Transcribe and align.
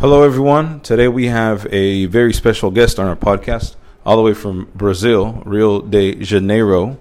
Hello, 0.00 0.22
everyone. 0.22 0.80
Today 0.80 1.08
we 1.08 1.26
have 1.26 1.66
a 1.70 2.06
very 2.06 2.32
special 2.32 2.70
guest 2.70 2.98
on 2.98 3.06
our 3.06 3.14
podcast, 3.14 3.76
all 4.06 4.16
the 4.16 4.22
way 4.22 4.32
from 4.32 4.70
Brazil, 4.74 5.42
Rio 5.44 5.82
de 5.82 6.14
Janeiro, 6.24 6.96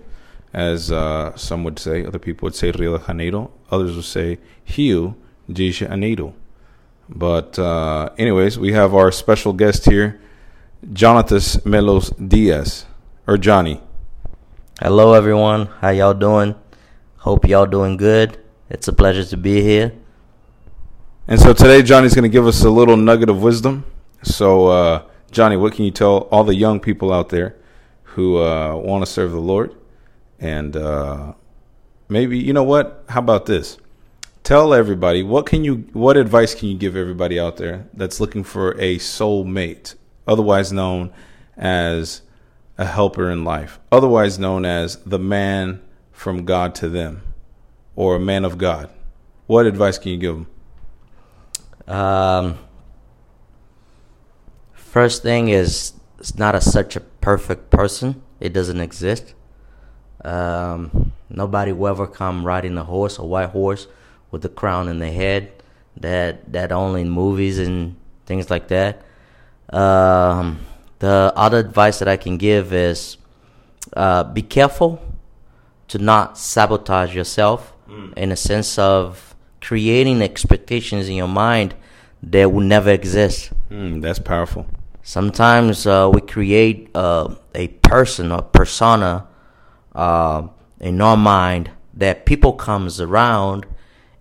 as 0.52 0.92
uh, 0.92 1.34
some 1.38 1.64
would 1.64 1.80
say. 1.80 2.04
Other 2.04 2.20
people 2.20 2.48
would 2.48 2.56
say 2.56 2.72
Rio 2.72 2.98
de 2.98 3.06
Janeiro. 3.06 3.52
Others 3.72 3.96
would 3.96 4.04
say 4.04 4.38
Rio 4.78 5.16
de 5.50 5.72
Janeiro. 5.72 6.34
But, 7.08 7.58
uh, 7.58 8.10
anyways, 8.18 8.60
we 8.60 8.74
have 8.74 8.94
our 8.94 9.14
special 9.14 9.54
guest 9.54 9.86
here, 9.86 10.20
Jonatas 10.86 11.66
Melos 11.66 12.10
Dias, 12.10 12.86
or 13.26 13.38
Johnny. 13.38 13.80
Hello, 14.82 15.14
everyone. 15.14 15.68
How 15.80 15.92
y'all 15.92 16.14
doing? 16.14 16.54
Hope 17.20 17.48
y'all 17.48 17.66
doing 17.66 17.96
good. 17.96 18.44
It's 18.70 18.90
a 18.90 18.94
pleasure 18.94 19.24
to 19.24 19.38
be 19.38 19.62
here. 19.62 19.94
And 21.30 21.40
so 21.40 21.54
today, 21.54 21.84
Johnny's 21.84 22.16
going 22.16 22.24
to 22.24 22.30
give 22.30 22.48
us 22.48 22.64
a 22.64 22.72
little 22.72 22.98
nugget 22.98 23.30
of 23.30 23.44
wisdom. 23.44 23.86
So, 24.24 24.66
uh, 24.66 25.04
Johnny, 25.30 25.58
what 25.58 25.74
can 25.74 25.86
you 25.86 25.92
tell 25.92 26.22
all 26.32 26.44
the 26.44 26.56
young 26.56 26.80
people 26.80 27.14
out 27.14 27.30
there 27.30 27.56
who 28.02 28.40
uh, 28.40 28.76
want 28.76 29.06
to 29.06 29.12
serve 29.12 29.30
the 29.30 29.40
Lord? 29.40 29.76
And 30.40 30.76
uh, 30.76 31.34
maybe, 32.08 32.40
you 32.40 32.52
know 32.52 32.64
what? 32.64 33.06
How 33.10 33.20
about 33.20 33.46
this? 33.46 33.78
Tell 34.42 34.74
everybody 34.74 35.22
what 35.22 35.46
can 35.46 35.64
you, 35.64 35.88
what 35.94 36.18
advice 36.18 36.56
can 36.56 36.70
you 36.70 36.76
give 36.76 36.96
everybody 36.96 37.40
out 37.40 37.58
there 37.58 37.86
that's 37.94 38.20
looking 38.20 38.44
for 38.44 38.76
a 38.82 38.98
soul 38.98 39.44
mate, 39.44 39.94
otherwise 40.28 40.74
known 40.74 41.14
as 41.56 42.24
a 42.76 42.86
helper 42.86 43.30
in 43.30 43.44
life, 43.44 43.80
otherwise 43.92 44.40
known 44.40 44.66
as 44.66 44.96
the 45.06 45.20
man 45.20 45.80
from 46.12 46.44
God 46.44 46.74
to 46.74 46.90
them, 46.90 47.22
or 47.96 48.16
a 48.16 48.20
man 48.20 48.46
of 48.46 48.58
God? 48.58 48.90
What 49.46 49.68
advice 49.68 50.00
can 50.00 50.12
you 50.12 50.18
give 50.18 50.34
them? 50.34 50.48
Um, 51.90 52.60
first 54.74 55.24
thing 55.24 55.50
is, 55.50 55.94
it's 56.20 56.38
not 56.38 56.56
a, 56.56 56.62
such 56.62 56.96
a 56.96 57.00
perfect 57.00 57.70
person. 57.72 58.22
It 58.40 58.54
doesn't 58.54 58.80
exist. 58.80 59.34
Um, 60.24 61.14
nobody 61.30 61.72
will 61.72 61.88
ever 61.88 62.08
come 62.08 62.46
riding 62.46 62.78
a 62.78 62.84
horse, 62.84 63.18
a 63.18 63.26
white 63.26 63.50
horse, 63.50 63.88
with 64.32 64.46
a 64.46 64.50
crown 64.50 64.88
in 64.88 65.00
the 65.00 65.12
head. 65.12 65.52
That 65.98 66.54
that 66.54 66.72
only 66.72 67.02
in 67.02 67.10
movies 67.10 67.60
and 67.60 67.98
things 68.26 68.50
like 68.50 68.70
that. 68.70 69.02
Um, 69.70 70.60
the 71.00 71.34
other 71.36 71.58
advice 71.58 72.00
that 72.00 72.08
I 72.08 72.16
can 72.16 72.38
give 72.38 72.72
is 72.72 73.18
uh, 73.98 74.24
be 74.24 74.42
careful 74.42 75.02
to 75.90 75.98
not 75.98 76.38
sabotage 76.38 77.14
yourself 77.14 77.74
mm. 77.90 78.14
in 78.16 78.32
a 78.32 78.36
sense 78.36 78.78
of 78.78 79.29
creating 79.62 80.22
expectations 80.22 81.10
in 81.10 81.16
your 81.16 81.28
mind 81.28 81.76
that 82.24 82.52
will 82.52 82.62
never 82.62 82.90
exist. 82.90 83.52
Mm, 83.70 84.02
that's 84.02 84.20
powerful. 84.20 84.66
Sometimes 85.04 85.88
uh, 85.88 86.10
we 86.14 86.22
create 86.22 86.90
uh, 86.94 87.34
a 87.56 87.68
person 87.68 88.32
or 88.32 88.42
persona 88.42 89.28
uh, 89.96 90.48
in 90.80 91.02
our 91.02 91.18
mind 91.18 91.72
that 91.94 92.26
people 92.26 92.54
comes 92.54 93.02
around, 93.02 93.66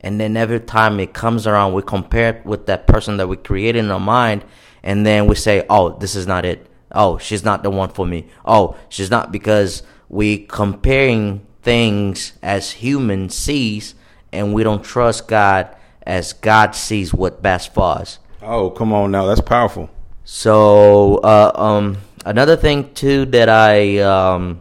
and 0.01 0.21
then 0.21 0.37
every 0.37 0.61
time 0.61 0.99
it 1.01 1.13
comes 1.13 1.47
around, 1.47 1.75
we 1.75 1.83
compare 1.83 2.37
it 2.37 2.47
with 2.47 2.67
that 2.67 2.87
person 2.87 3.17
that 3.19 3.29
we 3.29 3.37
created 3.37 3.85
in 3.85 3.91
our 3.91 4.01
mind, 4.01 4.45
and 4.83 5.05
then 5.05 5.27
we 5.27 5.35
say, 5.35 5.65
"Oh, 5.69 5.91
this 5.99 6.15
is 6.15 6.27
not 6.27 6.45
it. 6.45 6.67
Oh, 6.93 7.19
she's 7.19 7.45
not 7.45 7.63
the 7.63 7.71
one 7.71 7.91
for 7.91 8.07
me. 8.07 8.27
Oh, 8.45 8.77
she's 8.89 9.11
not," 9.11 9.31
because 9.31 9.83
we 10.09 10.39
comparing 10.39 11.47
things 11.63 12.33
as 12.43 12.71
human 12.73 13.29
sees 13.29 13.95
and 14.33 14.53
we 14.55 14.63
don't 14.63 14.83
trust 14.83 15.29
God 15.29 15.75
as 16.03 16.33
God 16.33 16.75
sees 16.75 17.13
what 17.13 17.43
best 17.43 17.75
for 17.75 17.99
us. 17.99 18.19
Oh, 18.43 18.71
come 18.71 18.93
on 18.93 19.11
now, 19.11 19.27
that's 19.27 19.41
powerful. 19.41 19.91
So, 20.25 21.17
uh, 21.19 21.53
um, 21.55 21.99
another 22.25 22.57
thing 22.57 22.93
too 22.95 23.27
that 23.27 23.49
I 23.49 23.99
um, 23.99 24.61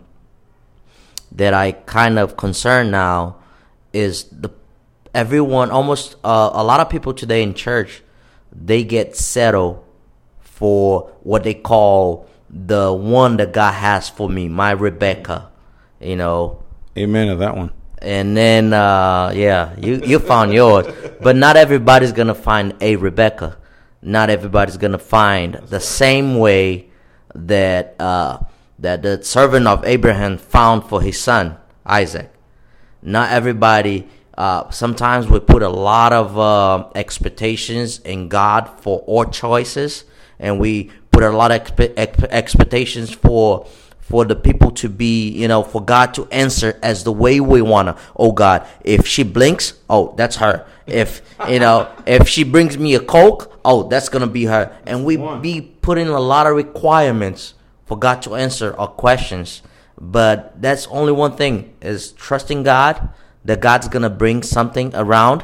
that 1.31 1.53
I 1.53 1.73
kind 1.73 2.19
of 2.19 2.37
concern 2.37 2.91
now 2.91 3.37
is 3.93 4.23
the 4.25 4.49
everyone 5.13 5.71
almost 5.71 6.15
uh, 6.23 6.49
a 6.53 6.63
lot 6.63 6.79
of 6.79 6.89
people 6.89 7.13
today 7.13 7.43
in 7.43 7.53
church 7.53 8.01
they 8.51 8.83
get 8.83 9.15
settled 9.15 9.83
for 10.39 11.11
what 11.21 11.43
they 11.43 11.53
call 11.53 12.27
the 12.49 12.91
one 12.91 13.37
that 13.37 13.51
God 13.51 13.73
has 13.73 14.09
for 14.09 14.29
me, 14.29 14.47
my 14.47 14.71
Rebecca. 14.71 15.49
You 15.99 16.15
know. 16.15 16.63
Amen 16.97 17.27
to 17.27 17.35
that 17.35 17.55
one 17.55 17.71
and 17.99 18.35
then 18.37 18.73
uh, 18.73 19.31
yeah, 19.35 19.75
you 19.77 20.01
you 20.05 20.19
found 20.19 20.53
yours, 20.53 20.87
but 21.21 21.35
not 21.35 21.57
everybody's 21.57 22.11
gonna 22.11 22.35
find 22.35 22.75
a 22.81 22.95
Rebecca. 22.95 23.57
Not 24.01 24.29
everybody's 24.29 24.77
gonna 24.77 24.99
find 24.99 25.55
the 25.55 25.79
same 25.79 26.37
way 26.37 26.89
that 27.33 27.95
uh, 27.99 28.39
that 28.79 29.01
the 29.01 29.23
servant 29.23 29.67
of 29.67 29.83
Abraham 29.85 30.37
found 30.37 30.85
for 30.85 31.01
his 31.01 31.19
son 31.19 31.57
Isaac. 31.85 32.31
Not 33.01 33.31
everybody. 33.31 34.07
Uh, 34.37 34.69
sometimes 34.69 35.27
we 35.27 35.39
put 35.39 35.63
a 35.63 35.69
lot 35.69 36.13
of 36.13 36.37
uh, 36.37 36.89
expectations 36.93 37.99
in 37.99 38.27
God 38.29 38.69
for 38.81 39.03
our 39.09 39.25
choices, 39.25 40.03
and 40.37 40.59
we 40.59 40.91
put 41.11 41.23
a 41.23 41.31
lot 41.31 41.51
of 41.51 41.63
expe- 41.63 41.97
expectations 42.29 43.11
for 43.11 43.65
for 44.07 44.23
the 44.23 44.35
people 44.35 44.71
to 44.71 44.87
be, 44.87 45.29
you 45.29 45.49
know, 45.49 45.63
for 45.63 45.83
God 45.83 46.13
to 46.13 46.27
answer 46.31 46.79
as 46.81 47.03
the 47.03 47.11
way 47.11 47.41
we 47.41 47.61
wanna. 47.61 47.97
Oh 48.15 48.31
God, 48.31 48.65
if 48.85 49.05
she 49.05 49.23
blinks, 49.23 49.73
oh, 49.89 50.13
that's 50.15 50.37
her. 50.37 50.65
If 50.85 51.21
you 51.49 51.59
know, 51.59 51.91
if 52.05 52.29
she 52.29 52.45
brings 52.45 52.77
me 52.77 52.95
a 52.95 53.01
coke, 53.01 53.59
oh, 53.65 53.83
that's 53.89 54.07
gonna 54.07 54.27
be 54.27 54.45
her. 54.45 54.73
And 54.85 55.03
we 55.03 55.17
be 55.41 55.59
putting 55.59 56.07
a 56.07 56.21
lot 56.21 56.47
of 56.47 56.55
requirements 56.55 57.53
for 57.85 57.99
God 57.99 58.21
to 58.21 58.35
answer 58.35 58.73
our 58.77 58.87
questions. 58.87 59.61
But 59.99 60.61
that's 60.61 60.87
only 60.87 61.11
one 61.11 61.35
thing 61.35 61.73
is 61.81 62.13
trusting 62.13 62.63
God 62.63 63.09
that 63.43 63.59
God's 63.59 63.89
gonna 63.89 64.09
bring 64.09 64.41
something 64.41 64.95
around 64.95 65.43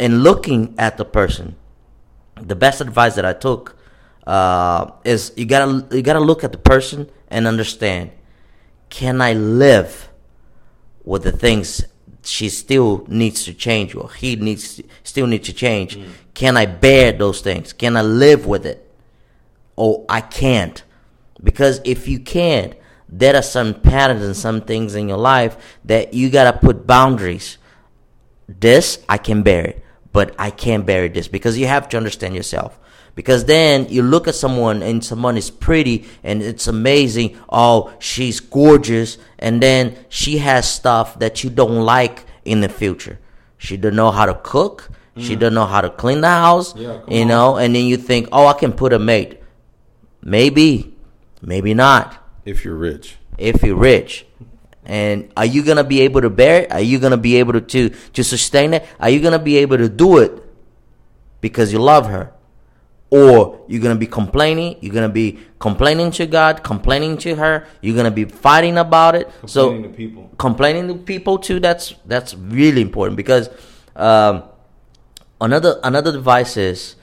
and 0.00 0.24
looking 0.24 0.74
at 0.78 0.96
the 0.96 1.04
person. 1.04 1.54
The 2.40 2.56
best 2.56 2.80
advice 2.80 3.14
that 3.14 3.24
I 3.24 3.34
took 3.34 3.76
uh, 4.26 4.90
is 5.04 5.32
you 5.36 5.46
gotta 5.46 5.86
you 5.94 6.02
gotta 6.02 6.18
look 6.18 6.42
at 6.42 6.50
the 6.50 6.58
person 6.58 7.08
and 7.30 7.46
understand 7.46 8.10
can 8.90 9.20
I 9.20 9.34
live 9.34 10.08
with 11.04 11.22
the 11.22 11.32
things 11.32 11.84
she 12.22 12.48
still 12.48 13.04
needs 13.08 13.44
to 13.44 13.54
change 13.54 13.94
or 13.94 14.10
he 14.12 14.36
needs 14.36 14.76
to, 14.76 14.84
still 15.02 15.26
needs 15.26 15.46
to 15.46 15.52
change? 15.52 15.96
Mm. 15.96 16.08
can 16.34 16.56
I 16.56 16.66
bear 16.66 17.12
those 17.12 17.40
things? 17.40 17.72
Can 17.72 17.96
I 17.96 18.02
live 18.02 18.46
with 18.46 18.66
it? 18.66 18.84
Oh, 19.76 20.04
I 20.08 20.20
can't. 20.20 20.82
Because 21.42 21.80
if 21.84 22.08
you 22.08 22.20
can't 22.20 22.74
there 23.10 23.34
are 23.34 23.42
some 23.42 23.72
patterns 23.72 24.22
and 24.22 24.36
some 24.36 24.60
things 24.60 24.94
in 24.94 25.08
your 25.08 25.16
life 25.16 25.78
that 25.86 26.12
you 26.12 26.28
gotta 26.28 26.58
put 26.58 26.86
boundaries. 26.86 27.56
This 28.46 28.98
I 29.08 29.16
can 29.18 29.42
bear 29.42 29.64
it 29.64 29.84
but 30.12 30.34
I 30.38 30.50
can't 30.50 30.86
bear 30.86 31.08
this 31.08 31.28
because 31.28 31.58
you 31.58 31.66
have 31.66 31.88
to 31.90 31.96
understand 31.96 32.34
yourself 32.34 32.78
because 33.18 33.46
then 33.46 33.88
you 33.88 34.00
look 34.00 34.28
at 34.28 34.36
someone 34.36 34.80
and 34.80 35.04
someone 35.04 35.36
is 35.36 35.50
pretty 35.50 36.04
and 36.22 36.40
it's 36.40 36.68
amazing. 36.68 37.36
Oh, 37.48 37.92
she's 37.98 38.38
gorgeous. 38.38 39.18
And 39.40 39.60
then 39.60 39.96
she 40.08 40.38
has 40.38 40.70
stuff 40.72 41.18
that 41.18 41.42
you 41.42 41.50
don't 41.50 41.80
like 41.80 42.26
in 42.44 42.60
the 42.60 42.68
future. 42.68 43.18
She 43.56 43.76
don't 43.76 43.96
know 43.96 44.12
how 44.12 44.26
to 44.26 44.34
cook. 44.34 44.88
Mm. 45.16 45.24
She 45.24 45.34
don't 45.34 45.52
know 45.52 45.64
how 45.66 45.80
to 45.80 45.90
clean 45.90 46.20
the 46.20 46.28
house. 46.28 46.76
Yeah, 46.76 47.00
you 47.08 47.22
on. 47.22 47.26
know, 47.26 47.56
and 47.56 47.74
then 47.74 47.86
you 47.86 47.96
think, 47.96 48.28
oh, 48.30 48.46
I 48.46 48.52
can 48.52 48.72
put 48.72 48.92
a 48.92 49.00
mate. 49.00 49.42
Maybe, 50.22 50.96
maybe 51.42 51.74
not. 51.74 52.24
If 52.44 52.64
you're 52.64 52.76
rich. 52.76 53.16
If 53.36 53.64
you're 53.64 53.74
rich. 53.74 54.26
And 54.84 55.32
are 55.36 55.44
you 55.44 55.64
gonna 55.64 55.82
be 55.82 56.02
able 56.02 56.20
to 56.20 56.30
bear 56.30 56.62
it? 56.62 56.72
Are 56.72 56.80
you 56.80 57.00
gonna 57.00 57.16
be 57.16 57.34
able 57.38 57.54
to, 57.54 57.60
to, 57.60 57.88
to 58.12 58.22
sustain 58.22 58.74
it? 58.74 58.86
Are 59.00 59.10
you 59.10 59.18
gonna 59.18 59.40
be 59.40 59.56
able 59.56 59.78
to 59.78 59.88
do 59.88 60.18
it 60.18 60.40
because 61.40 61.72
you 61.72 61.80
love 61.80 62.06
her? 62.06 62.32
Or 63.10 63.64
you're 63.68 63.80
gonna 63.80 63.96
be 63.96 64.06
complaining 64.06 64.76
you're 64.80 64.92
gonna 64.92 65.08
be 65.08 65.38
complaining 65.58 66.10
to 66.10 66.26
god 66.26 66.62
complaining 66.62 67.16
to 67.16 67.34
her 67.34 67.66
you're 67.80 67.96
gonna 67.96 68.10
be 68.10 68.24
fighting 68.24 68.76
about 68.78 69.14
it. 69.14 69.28
Complaining 69.40 69.48
so 69.48 69.82
to 69.82 69.88
people. 69.88 70.30
complaining 70.36 70.88
to 70.88 70.94
people 70.94 71.38
too 71.38 71.58
that's 71.60 71.94
that's 72.04 72.34
really 72.34 72.82
important 72.82 73.16
because 73.16 73.48
um, 73.96 74.44
another 75.40 75.80
another 75.82 76.16
advice 76.16 76.56
is 76.56 76.96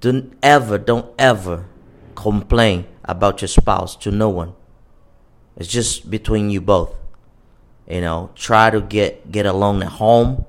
don't 0.00 0.32
ever 0.42 0.78
don't 0.78 1.12
ever 1.18 1.66
complain 2.14 2.86
about 3.04 3.40
your 3.40 3.48
spouse 3.48 3.96
to 3.96 4.10
no 4.10 4.28
one. 4.28 4.54
It's 5.56 5.68
just 5.68 6.10
between 6.10 6.50
you 6.50 6.60
both. 6.60 6.94
You 7.88 8.00
know 8.00 8.30
try 8.34 8.70
to 8.70 8.80
get 8.80 9.30
get 9.30 9.46
along 9.46 9.82
at 9.82 9.88
home 9.88 10.44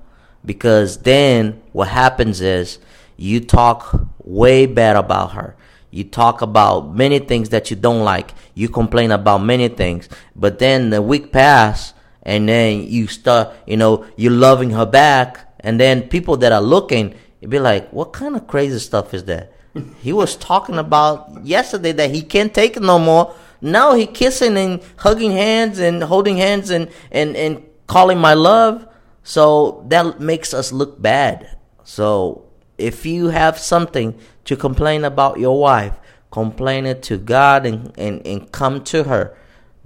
because 0.46 1.00
then 1.00 1.62
what 1.72 1.88
happens 1.88 2.42
is 2.42 2.80
you 3.18 3.40
talk 3.40 4.08
way 4.24 4.66
bad 4.66 4.96
about 4.96 5.34
her. 5.34 5.56
You 5.92 6.04
talk 6.04 6.42
about 6.42 6.96
many 6.96 7.20
things 7.20 7.50
that 7.50 7.70
you 7.70 7.76
don't 7.76 8.04
like. 8.04 8.34
You 8.56 8.68
complain 8.68 9.12
about 9.12 9.40
many 9.40 9.68
things. 9.68 10.10
But 10.36 10.60
then 10.60 10.90
the 10.90 11.02
week 11.02 11.32
pass 11.32 11.94
and 12.24 12.50
then 12.50 12.84
you 12.84 13.08
start, 13.08 13.54
you 13.68 13.78
know, 13.78 14.06
you're 14.16 14.32
loving 14.32 14.72
her 14.72 14.86
back. 14.86 15.56
And 15.60 15.80
then 15.80 16.10
people 16.10 16.38
that 16.38 16.52
are 16.52 16.62
looking, 16.62 17.14
you 17.42 17.48
be 17.48 17.60
like, 17.60 17.92
what 17.92 18.12
kind 18.12 18.36
of 18.36 18.48
crazy 18.48 18.80
stuff 18.80 19.14
is 19.14 19.26
that? 19.26 19.54
he 20.02 20.14
was 20.14 20.36
talking 20.36 20.78
about 20.78 21.44
yesterday 21.44 21.92
that 21.92 22.12
he 22.12 22.22
can't 22.22 22.54
take 22.54 22.78
it 22.78 22.84
no 22.84 23.00
more. 23.00 23.34
Now 23.62 23.94
he 23.94 24.06
kissing 24.06 24.58
and 24.58 24.82
hugging 24.98 25.32
hands 25.32 25.80
and 25.80 26.04
holding 26.04 26.38
hands 26.38 26.70
and, 26.70 26.90
and, 27.12 27.36
and 27.36 27.64
calling 27.88 28.18
my 28.18 28.34
love. 28.34 28.88
So 29.24 29.86
that 29.88 30.20
makes 30.20 30.54
us 30.54 30.72
look 30.72 31.02
bad. 31.02 31.58
So 31.84 32.46
if 32.84 33.06
you 33.06 33.28
have 33.28 33.58
something 33.58 34.18
to 34.46 34.56
complain 34.56 35.06
about 35.06 35.40
your 35.40 35.60
wife, 35.60 35.98
complain 36.32 36.86
it 36.86 37.02
to 37.04 37.18
God 37.18 37.66
and, 37.66 37.94
and, 37.98 38.26
and 38.28 38.52
come 38.52 38.84
to 38.86 39.04
her. 39.06 39.38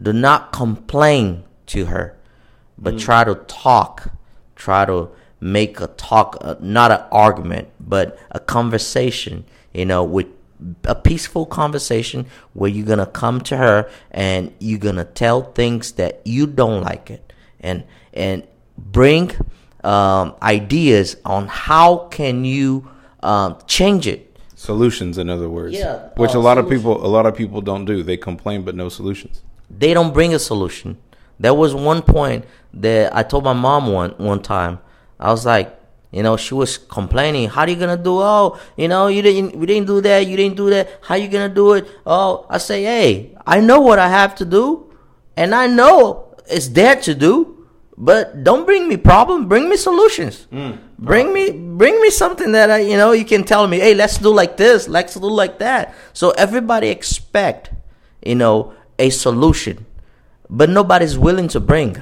Do 0.01 0.13
not 0.13 0.51
complain 0.51 1.44
to 1.67 1.85
her, 1.85 2.17
but 2.77 2.95
mm. 2.95 2.99
try 2.99 3.23
to 3.23 3.35
talk. 3.35 4.11
Try 4.55 4.85
to 4.85 5.09
make 5.39 5.79
a 5.79 5.88
talk, 5.88 6.38
uh, 6.41 6.55
not 6.59 6.91
an 6.91 7.03
argument, 7.11 7.67
but 7.79 8.17
a 8.31 8.39
conversation, 8.39 9.45
you 9.73 9.85
know, 9.85 10.03
with 10.03 10.27
a 10.85 10.95
peaceful 10.95 11.45
conversation 11.45 12.25
where 12.53 12.69
you're 12.69 12.85
going 12.85 12.97
to 12.97 13.05
come 13.05 13.41
to 13.41 13.57
her 13.57 13.89
and 14.09 14.51
you're 14.59 14.79
going 14.79 14.95
to 14.95 15.05
tell 15.05 15.51
things 15.53 15.91
that 15.93 16.21
you 16.25 16.47
don't 16.47 16.81
like 16.81 17.11
it 17.11 17.33
and, 17.59 17.83
and 18.13 18.47
bring, 18.77 19.31
um, 19.88 20.36
ideas 20.42 21.16
on 21.24 21.48
how 21.48 22.07
can 22.10 22.45
you, 22.45 22.89
um, 23.24 23.57
change 23.68 24.06
it 24.07 24.28
Solutions, 24.57 25.19
in 25.19 25.30
other 25.30 25.48
words. 25.48 25.75
Yeah. 25.75 26.10
Which 26.16 26.34
uh, 26.34 26.39
a 26.39 26.42
lot 26.42 26.57
of 26.57 26.68
people, 26.68 27.06
a 27.06 27.07
lot 27.07 27.28
of 27.28 27.36
people 27.36 27.62
don't 27.62 27.86
do. 27.86 28.01
They 28.01 28.18
complain, 28.18 28.63
but 28.63 28.74
no 28.74 28.89
solutions. 28.89 29.44
They 29.69 29.94
don't 29.94 30.12
bring 30.12 30.34
a 30.34 30.39
solution. 30.39 30.98
There 31.39 31.54
was 31.54 31.75
one 31.75 32.01
point 32.01 32.44
that 32.74 33.16
I 33.16 33.22
told 33.22 33.44
my 33.44 33.54
mom 33.54 33.94
one 33.94 34.16
one 34.18 34.42
time. 34.42 34.80
I 35.19 35.30
was 35.30 35.45
like, 35.45 35.80
you 36.12 36.24
know, 36.24 36.38
she 36.38 36.56
was 36.56 36.80
complaining. 36.80 37.50
How 37.50 37.62
are 37.62 37.69
you 37.69 37.75
gonna 37.75 37.98
do? 37.98 38.18
Oh, 38.18 38.60
you 38.75 38.88
know, 38.88 39.07
you 39.07 39.22
didn't, 39.22 39.56
we 39.56 39.68
didn't 39.68 39.86
do 39.86 40.01
that. 40.01 40.25
You 40.25 40.36
didn't 40.36 40.57
do 40.57 40.72
that. 40.72 40.89
How 41.01 41.13
you 41.13 41.28
gonna 41.28 41.54
do 41.54 41.74
it? 41.74 41.88
Oh, 42.04 42.48
I 42.50 42.57
say, 42.57 42.81
hey, 42.84 43.38
I 43.45 43.60
know 43.60 43.80
what 43.80 44.00
I 44.00 44.10
have 44.10 44.34
to 44.38 44.45
do, 44.45 44.92
and 45.36 45.54
I 45.54 45.68
know 45.68 46.36
it's 46.48 46.69
there 46.69 46.95
to 46.95 47.13
do. 47.13 47.56
But 47.97 48.44
don't 48.44 48.65
bring 48.65 48.88
me 48.88 48.95
problem. 48.95 49.47
Bring 49.47 49.69
me 49.69 49.75
solutions. 49.75 50.47
Mm. 50.51 50.77
Bring 50.99 51.33
me 51.33 51.49
bring 51.51 51.99
me 51.99 52.11
something 52.11 52.51
that 52.51 52.69
I 52.69 52.79
you 52.79 52.95
know 52.95 53.11
you 53.11 53.25
can 53.25 53.44
tell 53.44 53.67
me. 53.67 53.79
Hey, 53.79 53.95
let's 53.95 54.19
do 54.19 54.29
like 54.29 54.55
this. 54.55 54.88
Let's 54.88 55.15
do 55.15 55.27
like 55.27 55.57
that. 55.59 55.95
So 56.13 56.29
everybody 56.31 56.89
expect 56.89 57.71
you 58.23 58.35
know 58.35 58.73
a 58.99 59.09
solution, 59.09 59.88
but 60.47 60.69
nobody's 60.69 61.17
willing 61.17 61.47
to 61.49 61.59
bring. 61.59 61.97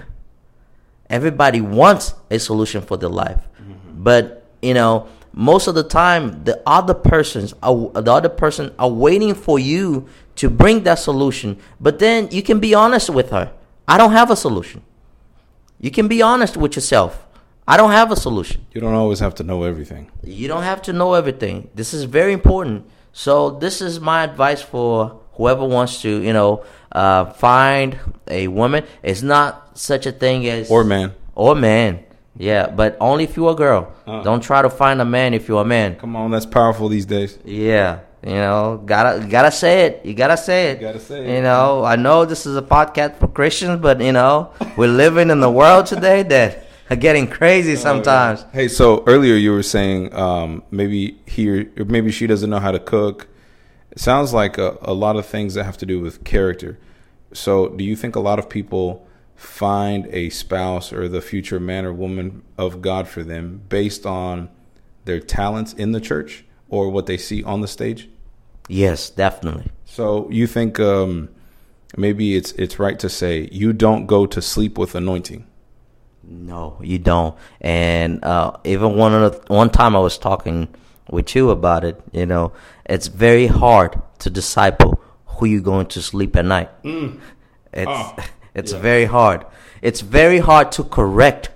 Everybody 1.10 1.62
wants 1.62 2.14
a 2.30 2.40
solution 2.40 2.82
for 2.82 2.98
their 2.98 3.10
life, 3.10 3.48
mm-hmm. 3.62 4.04
but 4.04 4.44
you 4.62 4.74
know 4.74 5.08
most 5.32 5.68
of 5.68 5.76
the 5.76 5.84
time 5.84 6.44
the 6.44 6.62
other 6.66 6.94
persons 6.94 7.54
are, 7.64 7.92
the 8.02 8.12
other 8.12 8.30
person 8.30 8.74
are 8.80 8.90
waiting 8.90 9.34
for 9.34 9.60
you 9.60 10.08
to 10.36 10.50
bring 10.50 10.84
that 10.84 10.96
solution. 11.00 11.58
But 11.80 12.00
then 12.00 12.30
you 12.32 12.42
can 12.44 12.60
be 12.60 12.74
honest 12.74 13.10
with 13.10 13.30
her. 13.32 13.52
I 13.88 13.98
don't 13.98 14.12
have 14.12 14.32
a 14.32 14.36
solution. 14.36 14.82
You 15.86 15.92
can 15.92 16.08
be 16.08 16.24
honest 16.24 16.58
with 16.58 16.76
yourself. 16.76 17.28
I 17.68 17.78
don't 17.78 17.92
have 17.92 18.12
a 18.12 18.16
solution. 18.16 18.66
You 18.74 18.82
don't 18.82 18.96
always 18.96 19.20
have 19.20 19.36
to 19.36 19.44
know 19.44 19.62
everything. 19.66 20.10
You 20.24 20.48
don't 20.48 20.64
have 20.64 20.82
to 20.88 20.94
know 20.94 21.14
everything. 21.14 21.70
This 21.76 21.94
is 21.94 22.06
very 22.06 22.34
important. 22.34 22.90
So 23.14 23.52
this 23.52 23.84
is 23.84 24.00
my 24.00 24.24
advice 24.24 24.64
for 24.64 25.22
whoever 25.34 25.64
wants 25.64 26.02
to, 26.02 26.10
you 26.10 26.34
know, 26.34 26.66
uh, 26.92 27.26
find 27.26 28.00
a 28.28 28.48
woman. 28.48 28.84
It's 29.04 29.22
not 29.22 29.78
such 29.78 30.08
a 30.08 30.12
thing 30.12 30.48
as 30.48 30.72
or 30.72 30.84
man 30.84 31.14
or 31.36 31.54
man. 31.54 32.04
Yeah, 32.36 32.66
but 32.66 32.98
only 33.00 33.26
if 33.26 33.38
you're 33.38 33.52
a 33.52 33.56
girl. 33.56 33.94
Uh, 34.08 34.24
don't 34.24 34.42
try 34.42 34.64
to 34.64 34.72
find 34.72 35.00
a 35.00 35.06
man 35.06 35.36
if 35.36 35.48
you're 35.48 35.62
a 35.62 35.66
man. 35.66 35.98
Come 35.98 36.16
on, 36.16 36.32
that's 36.32 36.48
powerful 36.48 36.90
these 36.90 37.06
days. 37.06 37.38
Yeah, 37.46 38.00
you 38.24 38.34
know, 38.34 38.82
gotta 38.86 39.26
gotta 39.28 39.52
say 39.52 39.86
it. 39.86 40.06
You 40.06 40.14
gotta 40.14 40.38
say 40.38 40.72
it. 40.72 40.82
You 40.82 40.88
gotta 40.88 41.00
say 41.00 41.26
it. 41.26 41.36
You 41.36 41.42
know, 41.42 41.84
I 41.84 41.96
know 41.96 42.26
this 42.26 42.46
is 42.46 42.58
a 42.58 42.62
podcast 42.62 43.18
for 43.20 43.28
Christians, 43.28 43.82
but 43.82 44.02
you 44.02 44.12
know, 44.12 44.52
we're 44.78 44.88
living 44.88 45.30
in 45.30 45.40
the 45.40 45.50
world 45.50 45.86
today 45.86 46.24
that 46.24 46.66
are 46.90 46.96
getting 46.96 47.28
crazy 47.28 47.76
sometimes. 47.76 48.42
Oh, 48.42 48.48
yeah. 48.54 48.62
Hey, 48.62 48.68
so 48.68 49.04
earlier 49.06 49.36
you 49.36 49.52
were 49.52 49.64
saying 49.64 50.14
um, 50.14 50.64
maybe 50.72 51.20
he 51.26 51.50
or 51.50 51.86
maybe 51.86 52.12
she 52.12 52.28
doesn't 52.28 52.50
know 52.50 52.60
how 52.60 52.72
to 52.72 52.80
cook. 52.80 53.28
It 53.92 54.00
sounds 54.00 54.34
like 54.34 54.58
a, 54.58 54.78
a 54.82 54.94
lot 54.94 55.16
of 55.16 55.26
things 55.26 55.54
that 55.54 55.64
have 55.64 55.78
to 55.78 55.86
do 55.86 56.00
with 56.00 56.24
character. 56.24 56.80
So, 57.32 57.70
do 57.70 57.84
you 57.84 57.96
think 57.96 58.16
a 58.16 58.20
lot 58.20 58.40
of 58.40 58.50
people 58.50 59.08
find 59.36 60.08
a 60.08 60.30
spouse 60.30 60.94
or 60.94 61.08
the 61.08 61.22
future 61.22 61.60
man 61.60 61.86
or 61.86 61.94
woman 61.94 62.44
of 62.58 62.82
God 62.82 63.08
for 63.08 63.24
them 63.24 63.62
based 63.70 64.06
on 64.06 64.50
their 65.04 65.20
talents 65.20 65.74
in 65.74 65.92
the 65.92 66.00
church 66.00 66.46
or 66.70 66.90
what 66.90 67.06
they 67.06 67.18
see 67.18 67.44
on 67.44 67.62
the 67.62 67.68
stage? 67.68 68.10
Yes, 68.68 69.10
definitely. 69.10 69.72
So 69.86 70.30
you 70.30 70.48
think 70.48 70.80
um, 70.80 71.30
maybe 71.96 72.36
it's 72.36 72.52
it's 72.54 72.80
right 72.80 72.98
to 73.00 73.10
say 73.10 73.48
you 73.52 73.74
don't 73.74 74.06
go 74.08 74.26
to 74.26 74.42
sleep 74.42 74.78
with 74.78 74.96
anointing. 74.96 75.46
No, 76.24 76.78
you 76.82 76.98
don't. 76.98 77.38
And 77.62 78.24
uh, 78.26 78.58
even 78.64 78.96
one 78.96 79.14
of 79.14 79.32
the, 79.32 79.54
one 79.54 79.70
time 79.70 79.96
I 79.96 80.00
was 80.00 80.18
talking 80.18 80.68
with 81.10 81.36
you 81.36 81.52
about 81.52 81.84
it. 81.84 82.02
You 82.12 82.26
know, 82.26 82.54
it's 82.86 83.08
very 83.08 83.48
hard 83.48 84.02
to 84.20 84.30
disciple 84.30 85.02
who 85.26 85.46
you're 85.46 85.62
going 85.62 85.86
to 85.88 86.02
sleep 86.02 86.36
at 86.36 86.46
night. 86.46 86.70
Mm. 86.84 87.20
It's 87.74 87.92
oh, 87.92 88.16
it's 88.56 88.74
yeah. 88.74 88.80
very 88.80 89.06
hard. 89.06 89.46
It's 89.82 90.02
very 90.02 90.40
hard 90.40 90.72
to 90.74 90.84
correct 90.84 91.52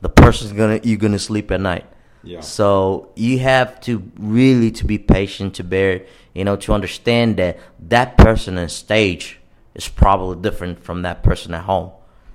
the 0.00 0.08
person's 0.08 0.52
gonna 0.52 0.80
you're 0.82 0.98
gonna 0.98 1.18
sleep 1.18 1.50
at 1.50 1.60
night. 1.60 1.86
Yeah. 2.24 2.40
So 2.40 3.12
you 3.16 3.38
have 3.40 3.80
to 3.82 4.02
really 4.18 4.70
to 4.72 4.84
be 4.84 4.98
patient 4.98 5.54
to 5.54 5.64
bear 5.64 5.92
it 5.92 6.08
you 6.34 6.44
know, 6.44 6.56
to 6.56 6.72
understand 6.72 7.36
that 7.36 7.58
that 7.88 8.18
person 8.18 8.58
on 8.58 8.68
stage 8.68 9.38
is 9.74 9.88
probably 9.88 10.42
different 10.42 10.84
from 10.84 11.02
that 11.02 11.22
person 11.22 11.54
at 11.54 11.64
home. 11.64 11.92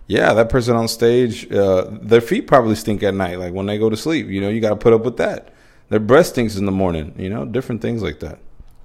Yeah, 0.07 0.33
that 0.33 0.49
person 0.49 0.75
on 0.75 0.87
stage, 0.87 1.51
uh, 1.51 1.85
their 2.01 2.21
feet 2.21 2.47
probably 2.47 2.75
stink 2.75 3.03
at 3.03 3.13
night, 3.13 3.37
like 3.37 3.53
when 3.53 3.67
they 3.67 3.77
go 3.77 3.89
to 3.89 3.97
sleep. 3.97 4.27
You 4.27 4.41
know, 4.41 4.49
you 4.49 4.59
got 4.59 4.69
to 4.69 4.75
put 4.75 4.93
up 4.93 5.03
with 5.03 5.17
that. 5.17 5.53
Their 5.89 5.99
breath 5.99 6.27
stinks 6.27 6.55
in 6.55 6.65
the 6.65 6.71
morning. 6.71 7.13
You 7.17 7.29
know, 7.29 7.45
different 7.45 7.81
things 7.81 8.01
like 8.01 8.19
that. 8.21 8.39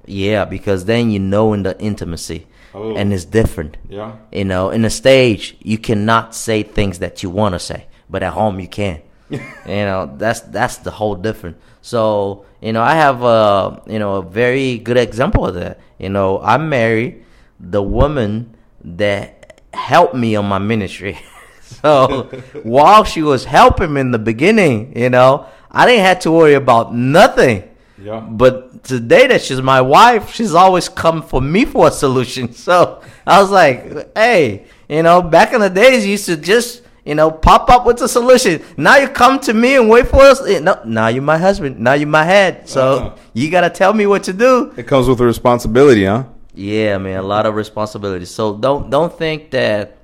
Yeah, 0.04 0.44
because 0.44 0.84
then 0.84 1.10
you 1.10 1.18
know 1.18 1.54
in 1.54 1.62
the 1.62 1.80
intimacy, 1.80 2.46
oh. 2.74 2.94
and 2.94 3.10
it's 3.12 3.24
different. 3.24 3.78
Yeah, 3.88 4.16
you 4.32 4.44
know, 4.44 4.68
in 4.68 4.82
the 4.82 4.90
stage 4.90 5.56
you 5.60 5.78
cannot 5.78 6.34
say 6.34 6.62
things 6.62 6.98
that 6.98 7.22
you 7.22 7.30
want 7.30 7.54
to 7.54 7.58
say, 7.58 7.86
but 8.10 8.22
at 8.22 8.34
home 8.34 8.60
you 8.60 8.68
can. 8.68 9.00
you 9.30 9.40
know, 9.66 10.14
that's 10.16 10.40
that's 10.40 10.78
the 10.78 10.90
whole 10.90 11.14
difference. 11.14 11.56
So, 11.80 12.46
you 12.60 12.72
know, 12.72 12.82
I 12.82 12.94
have 12.94 13.22
a, 13.22 13.82
you 13.86 13.98
know, 13.98 14.16
a 14.16 14.22
very 14.22 14.78
good 14.78 14.96
example 14.96 15.46
of 15.46 15.54
that. 15.54 15.80
You 15.98 16.08
know, 16.08 16.40
I 16.40 16.56
married 16.56 17.24
the 17.60 17.82
woman 17.82 18.56
that 18.82 19.60
helped 19.72 20.14
me 20.14 20.36
on 20.36 20.46
my 20.46 20.58
ministry. 20.58 21.18
so, 21.60 22.24
while 22.62 23.04
she 23.04 23.22
was 23.22 23.44
helping 23.44 23.92
me 23.92 24.00
in 24.00 24.10
the 24.10 24.18
beginning, 24.18 24.96
you 24.96 25.10
know, 25.10 25.46
I 25.70 25.86
didn't 25.86 26.04
have 26.04 26.20
to 26.20 26.30
worry 26.30 26.54
about 26.54 26.94
nothing. 26.94 27.68
Yeah. 27.98 28.20
But 28.20 28.84
today 28.84 29.26
that 29.26 29.42
she's 29.42 29.60
my 29.62 29.80
wife, 29.80 30.32
she's 30.32 30.54
always 30.54 30.88
come 30.88 31.22
for 31.22 31.40
me 31.40 31.64
for 31.64 31.88
a 31.88 31.90
solution. 31.90 32.52
So 32.52 33.02
I 33.26 33.40
was 33.40 33.50
like, 33.50 34.16
hey, 34.16 34.66
you 34.88 35.02
know, 35.02 35.22
back 35.22 35.52
in 35.52 35.60
the 35.60 35.70
days, 35.70 36.04
you 36.04 36.12
used 36.12 36.26
to 36.26 36.36
just 36.36 36.82
you 37.04 37.14
know, 37.14 37.30
pop 37.30 37.68
up 37.68 37.84
with 37.84 38.00
a 38.00 38.08
solution. 38.08 38.62
Now 38.76 38.96
you 38.96 39.08
come 39.08 39.38
to 39.40 39.52
me 39.52 39.76
and 39.76 39.88
wait 39.88 40.08
for 40.08 40.20
us. 40.20 40.40
No, 40.60 40.80
now 40.84 41.08
you're 41.08 41.22
my 41.22 41.38
husband. 41.38 41.78
Now 41.78 41.92
you're 41.92 42.08
my 42.08 42.24
head. 42.24 42.68
So 42.68 42.92
uh-huh. 42.94 43.16
you 43.34 43.50
gotta 43.50 43.70
tell 43.70 43.92
me 43.92 44.06
what 44.06 44.24
to 44.24 44.32
do. 44.32 44.72
It 44.76 44.86
comes 44.86 45.08
with 45.08 45.20
a 45.20 45.24
responsibility, 45.24 46.04
huh? 46.04 46.24
Yeah, 46.54 46.98
man, 46.98 47.18
a 47.18 47.22
lot 47.22 47.46
of 47.46 47.54
responsibility. 47.54 48.24
So 48.24 48.56
don't 48.56 48.88
don't 48.88 49.12
think 49.12 49.50
that 49.50 49.98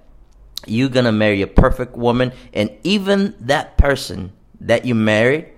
you're 0.67 0.89
gonna 0.89 1.13
marry 1.13 1.43
a 1.43 1.47
perfect 1.47 1.97
woman, 1.97 2.33
and 2.53 2.71
even 2.85 3.35
that 3.41 3.79
person 3.79 4.33
that 4.61 4.85
you 4.85 4.95
married, 4.95 5.49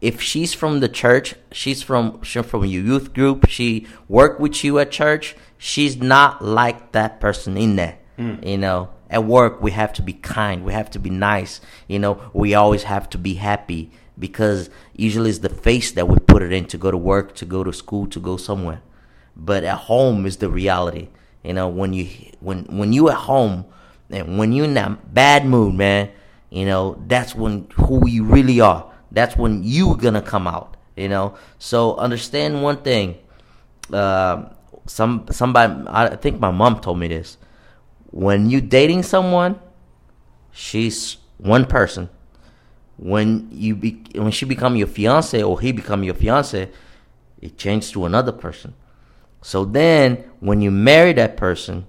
if 0.00 0.20
she's 0.20 0.52
from 0.54 0.80
the 0.80 0.88
church, 0.88 1.34
she's 1.52 1.82
from 1.82 2.22
she's 2.22 2.44
from 2.44 2.64
your 2.64 2.82
youth 2.82 3.14
group, 3.14 3.48
she 3.48 3.86
worked 4.08 4.40
with 4.40 4.64
you 4.64 4.78
at 4.80 4.90
church, 4.90 5.36
she's 5.58 5.98
not 5.98 6.42
like 6.42 6.92
that 6.92 7.20
person 7.20 7.56
in 7.56 7.76
there. 7.76 7.98
Mm. 8.18 8.44
You 8.44 8.58
know, 8.58 8.88
at 9.10 9.24
work 9.24 9.60
we 9.62 9.70
have 9.72 9.92
to 9.94 10.02
be 10.02 10.12
kind. 10.12 10.64
We 10.64 10.72
have 10.72 10.90
to 10.92 10.98
be 10.98 11.10
nice. 11.10 11.60
You 11.86 11.98
know 11.98 12.30
we 12.32 12.54
always 12.54 12.84
have 12.84 13.08
to 13.10 13.18
be 13.18 13.34
happy 13.34 13.90
because 14.18 14.70
usually 14.94 15.30
it's 15.30 15.38
the 15.40 15.48
face 15.48 15.92
that 15.92 16.08
we 16.08 16.18
put 16.18 16.42
it 16.42 16.52
in 16.52 16.66
to 16.66 16.78
go 16.78 16.90
to 16.90 16.96
work 16.96 17.34
to 17.36 17.44
go 17.44 17.64
to 17.64 17.72
school 17.72 18.06
to 18.08 18.20
go 18.20 18.36
somewhere. 18.36 18.82
But 19.36 19.64
at 19.64 19.78
home 19.78 20.26
is 20.26 20.38
the 20.38 20.50
reality. 20.50 21.08
You 21.42 21.54
know 21.54 21.68
when 21.68 21.92
you 21.92 22.08
when 22.40 22.64
when 22.64 22.92
you 22.92 23.08
at 23.08 23.16
home 23.16 23.64
and 24.10 24.38
when 24.38 24.52
you're 24.52 24.64
in 24.64 24.74
that 24.74 25.14
bad 25.14 25.44
mood 25.44 25.74
man 25.74 26.10
you 26.50 26.64
know 26.64 27.02
that's 27.06 27.34
when 27.34 27.68
who 27.74 28.08
you 28.08 28.24
really 28.24 28.60
are. 28.60 28.90
That's 29.10 29.36
when 29.36 29.62
you 29.62 29.96
gonna 29.96 30.22
come 30.22 30.46
out 30.46 30.76
you 30.96 31.08
know. 31.08 31.36
So 31.58 31.96
understand 31.96 32.62
one 32.62 32.78
thing. 32.82 33.18
Uh, 33.92 34.50
some 34.88 35.26
somebody 35.30 35.84
i 35.88 36.16
think 36.16 36.40
my 36.40 36.50
mom 36.50 36.80
told 36.80 36.98
me 36.98 37.08
this 37.08 37.36
when 38.10 38.48
you 38.50 38.60
dating 38.60 39.02
someone, 39.02 39.60
she's 40.50 41.18
one 41.38 41.66
person. 41.66 42.08
When 42.96 43.48
you 43.52 43.76
be, 43.76 44.02
when 44.14 44.32
she 44.32 44.44
become 44.44 44.74
your 44.76 44.88
fiance 44.88 45.40
or 45.42 45.60
he 45.60 45.70
become 45.72 46.02
your 46.02 46.14
fiance, 46.14 46.68
it 47.40 47.56
changed 47.56 47.92
to 47.92 48.06
another 48.06 48.32
person. 48.32 48.74
So 49.40 49.64
then, 49.64 50.24
when 50.40 50.60
you 50.62 50.72
marry 50.72 51.12
that 51.12 51.36
person, 51.36 51.86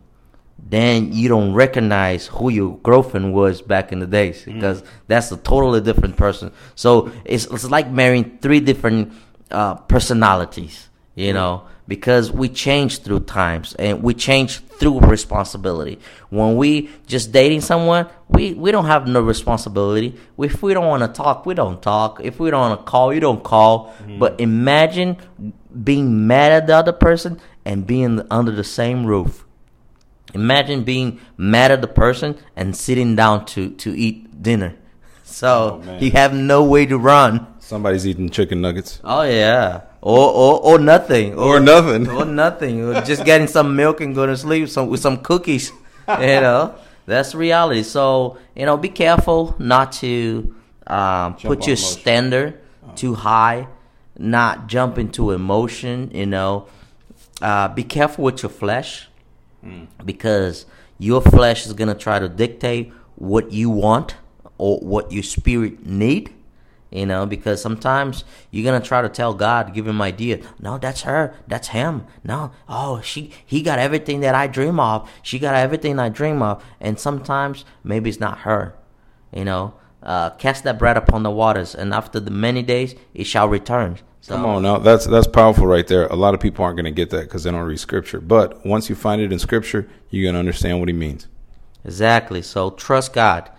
then 0.59 1.11
you 1.11 1.27
don't 1.29 1.53
recognize 1.53 2.27
who 2.27 2.49
your 2.49 2.77
girlfriend 2.79 3.33
was 3.33 3.61
back 3.61 3.91
in 3.91 3.99
the 3.99 4.05
days 4.05 4.43
Mm. 4.45 4.55
because 4.55 4.83
that's 5.07 5.31
a 5.31 5.37
totally 5.37 5.81
different 5.81 6.15
person. 6.15 6.51
So 6.75 7.11
it's 7.25 7.45
it's 7.45 7.69
like 7.69 7.89
marrying 7.89 8.37
three 8.39 8.59
different 8.59 9.13
uh, 9.49 9.75
personalities, 9.75 10.88
you 11.19 11.27
mm-hmm. 11.27 11.35
know, 11.35 11.63
because 11.87 12.31
we 12.31 12.47
change 12.49 12.99
through 12.99 13.21
times 13.21 13.75
and 13.75 14.01
we 14.01 14.13
change 14.13 14.59
through 14.59 14.99
responsibility. 15.01 15.99
When 16.29 16.55
we 16.55 16.89
just 17.07 17.31
dating 17.31 17.61
someone, 17.61 18.07
we 18.29 18.53
we 18.53 18.71
don't 18.71 18.85
have 18.85 19.07
no 19.07 19.21
responsibility. 19.21 20.15
If 20.37 20.63
we 20.63 20.73
don't 20.73 20.87
want 20.87 21.03
to 21.03 21.09
talk, 21.09 21.45
we 21.45 21.53
don't 21.53 21.81
talk. 21.81 22.21
If 22.23 22.39
we 22.39 22.49
don't 22.51 22.69
want 22.69 22.79
to 22.79 22.85
call, 22.89 23.13
you 23.13 23.19
don't 23.19 23.43
call. 23.43 23.87
Mm-hmm. 23.87 24.19
But 24.19 24.39
imagine 24.39 25.17
being 25.83 26.27
mad 26.27 26.51
at 26.51 26.67
the 26.67 26.75
other 26.75 26.93
person 26.93 27.39
and 27.65 27.85
being 27.85 28.21
under 28.31 28.51
the 28.51 28.63
same 28.63 29.05
roof. 29.05 29.45
Imagine 30.33 30.83
being 30.83 31.19
mad 31.37 31.71
at 31.71 31.81
the 31.81 31.87
person 31.87 32.37
and 32.55 32.75
sitting 32.75 33.15
down 33.15 33.45
to, 33.47 33.71
to 33.71 33.97
eat 33.97 34.41
dinner. 34.41 34.75
So 35.23 35.83
Oh, 35.87 35.97
you 35.99 36.09
have 36.11 36.33
no 36.33 36.63
way 36.63 36.87
to 36.87 36.97
run. 36.97 37.45
Somebody's 37.59 38.07
eating 38.07 38.29
chicken 38.29 38.61
nuggets. 38.61 38.99
Oh 39.03 39.21
yeah, 39.21 39.81
or 40.01 40.27
or, 40.31 40.59
or 40.61 40.79
nothing, 40.79 41.35
Or 41.37 41.59
nothing. 41.59 42.07
or 42.09 42.25
nothing, 42.25 42.83
or 42.83 43.01
just 43.01 43.25
getting 43.25 43.47
some 43.47 43.75
milk 43.75 43.99
and 44.01 44.15
going 44.15 44.29
to 44.29 44.37
sleep 44.37 44.69
some 44.69 44.87
with 44.89 45.01
some 45.01 45.17
cookies. 45.17 45.71
You 46.09 46.41
know, 46.41 46.73
that's 47.05 47.35
reality. 47.35 47.83
So 47.83 48.37
you 48.55 48.65
know, 48.65 48.77
be 48.77 48.89
careful 48.89 49.55
not 49.59 49.91
to 50.01 50.55
um, 50.87 51.33
put 51.35 51.67
your 51.67 51.75
emotion. 51.77 51.77
standard 51.77 52.59
too 52.95 53.13
high, 53.13 53.67
not 54.17 54.65
jump 54.67 54.97
into 54.97 55.29
emotion. 55.31 56.09
You 56.11 56.25
know, 56.25 56.65
uh, 57.43 57.67
be 57.67 57.83
careful 57.83 58.23
with 58.25 58.41
your 58.41 58.49
flesh 58.49 59.07
because 60.03 60.65
your 60.97 61.21
flesh 61.21 61.65
is 61.67 61.73
gonna 61.73 61.93
try 61.93 62.17
to 62.19 62.27
dictate 62.29 62.91
what 63.15 63.51
you 63.51 63.69
want 63.69 64.15
or 64.57 64.79
what 64.79 65.11
your 65.11 65.23
spirit 65.23 65.85
need 65.85 66.33
you 66.91 67.05
know 67.05 67.25
because 67.25 67.61
sometimes 67.61 68.23
you're 68.51 68.65
gonna 68.65 68.83
try 68.83 69.01
to 69.01 69.09
tell 69.09 69.33
god 69.33 69.73
give 69.73 69.87
him 69.87 70.01
idea 70.01 70.39
no 70.59 70.77
that's 70.77 71.01
her 71.01 71.33
that's 71.47 71.69
him 71.69 72.05
no 72.23 72.51
oh 72.67 72.99
she 73.01 73.31
he 73.45 73.61
got 73.61 73.79
everything 73.79 74.21
that 74.21 74.35
i 74.35 74.47
dream 74.47 74.79
of 74.79 75.09
she 75.21 75.39
got 75.39 75.55
everything 75.55 75.99
i 75.99 76.09
dream 76.09 76.41
of 76.41 76.63
and 76.79 76.99
sometimes 76.99 77.65
maybe 77.83 78.09
it's 78.09 78.19
not 78.19 78.39
her 78.39 78.73
you 79.33 79.45
know 79.45 79.73
uh, 80.01 80.29
cast 80.31 80.63
that 80.63 80.79
bread 80.79 80.95
upon 80.95 81.23
the 81.23 81.31
waters 81.31 81.75
and 81.75 81.93
after 81.93 82.19
the 82.19 82.31
many 82.31 82.63
days 82.63 82.95
it 83.13 83.25
shall 83.25 83.49
return 83.49 83.99
so 84.21 84.35
Come 84.35 84.45
on 84.45 84.63
now, 84.63 84.77
that's 84.77 85.05
that's 85.05 85.27
powerful 85.27 85.65
right 85.65 85.87
there. 85.87 86.05
A 86.07 86.15
lot 86.15 86.33
of 86.33 86.41
people 86.41 86.65
aren't 86.65 86.75
going 86.75 86.85
to 86.85 86.91
get 86.91 87.09
that 87.11 87.21
because 87.21 87.45
they 87.45 87.51
don't 87.51 87.65
read 87.65 87.79
scripture. 87.79 88.19
But 88.19 88.65
once 88.65 88.89
you 88.89 88.95
find 88.95 89.21
it 89.21 89.31
in 89.31 89.39
scripture, 89.39 89.89
you're 90.09 90.23
going 90.23 90.33
to 90.33 90.39
understand 90.39 90.79
what 90.79 90.89
he 90.89 90.93
means. 90.93 91.27
Exactly. 91.85 92.41
So 92.41 92.71
trust 92.71 93.13
God. 93.13 93.49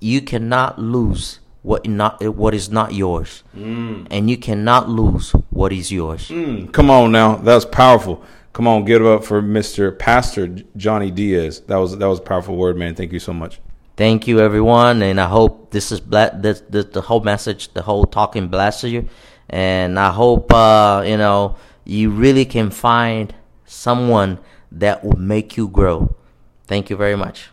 You 0.00 0.20
cannot 0.20 0.80
lose 0.80 1.38
what 1.62 1.86
not 1.86 2.22
what 2.34 2.54
is 2.54 2.70
not 2.70 2.92
yours, 2.92 3.44
and 3.54 4.28
you 4.28 4.36
cannot 4.36 4.88
lose 4.88 5.30
what 5.50 5.72
is 5.72 5.92
yours. 5.92 6.28
Mm, 6.28 6.72
come 6.72 6.90
on 6.90 7.12
now, 7.12 7.36
that's 7.36 7.64
powerful. 7.64 8.22
Come 8.52 8.68
on, 8.68 8.84
give 8.84 9.00
it 9.00 9.06
up 9.06 9.24
for 9.24 9.40
Mr. 9.40 9.96
Pastor 9.98 10.48
Johnny 10.76 11.10
Dias. 11.10 11.60
That 11.60 11.76
was 11.76 11.96
that 11.96 12.06
was 12.06 12.18
a 12.18 12.22
powerful 12.22 12.56
word, 12.56 12.76
man. 12.76 12.94
Thank 12.94 13.12
you 13.12 13.20
so 13.20 13.32
much. 13.32 13.60
Thank 13.96 14.26
you, 14.26 14.40
everyone, 14.40 15.02
and 15.02 15.20
I 15.20 15.26
hope 15.26 15.70
this 15.70 15.92
is 15.92 16.00
ble- 16.00 16.30
this, 16.34 16.62
this 16.68 16.86
the 16.86 17.02
whole 17.02 17.20
message, 17.20 17.72
the 17.74 17.82
whole 17.82 18.04
talking 18.04 18.48
blesses 18.48 18.90
you, 18.90 19.08
and 19.48 19.98
I 19.98 20.10
hope 20.10 20.52
uh, 20.52 21.04
you 21.06 21.16
know 21.16 21.56
you 21.84 22.10
really 22.10 22.44
can 22.44 22.70
find 22.70 23.34
someone 23.66 24.38
that 24.72 25.04
will 25.04 25.18
make 25.18 25.56
you 25.56 25.68
grow. 25.68 26.14
Thank 26.66 26.90
you 26.90 26.96
very 26.96 27.16
much. 27.16 27.50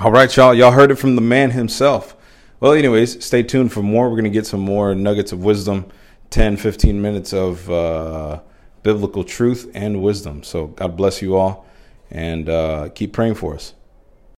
All 0.00 0.10
right, 0.10 0.34
y'all. 0.34 0.54
Y'all 0.54 0.72
heard 0.72 0.90
it 0.90 0.96
from 0.96 1.14
the 1.14 1.22
man 1.22 1.52
himself. 1.52 2.16
Well, 2.64 2.72
anyways, 2.72 3.22
stay 3.22 3.42
tuned 3.42 3.74
for 3.74 3.82
more. 3.82 4.08
We're 4.08 4.16
going 4.16 4.24
to 4.24 4.30
get 4.30 4.46
some 4.46 4.60
more 4.60 4.94
nuggets 4.94 5.32
of 5.32 5.44
wisdom 5.44 5.84
10, 6.30 6.56
15 6.56 7.02
minutes 7.02 7.34
of 7.34 7.70
uh, 7.70 8.40
biblical 8.82 9.22
truth 9.22 9.70
and 9.74 10.00
wisdom. 10.00 10.42
So, 10.42 10.68
God 10.68 10.96
bless 10.96 11.20
you 11.20 11.36
all 11.36 11.66
and 12.10 12.48
uh, 12.48 12.88
keep 12.94 13.12
praying 13.12 13.34
for 13.34 13.54
us. 13.54 13.74